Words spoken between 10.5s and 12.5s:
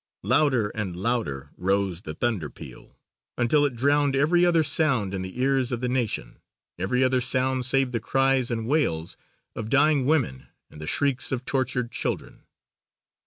and the shrieks of tortured children.